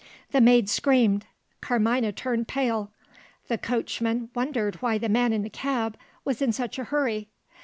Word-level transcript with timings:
The 0.31 0.41
maid 0.41 0.67
screamed; 0.67 1.25
Carmina 1.61 2.11
turned 2.11 2.47
pale; 2.47 2.91
the 3.49 3.59
coachman 3.59 4.31
wondered 4.33 4.77
why 4.77 4.97
the 4.97 5.09
man 5.09 5.31
in 5.31 5.43
the 5.43 5.49
cab 5.51 5.95
was 6.25 6.41
in 6.41 6.51
such 6.51 6.79
a 6.79 6.85
hurry. 6.85 7.29